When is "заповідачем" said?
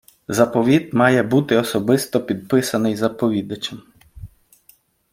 2.95-3.81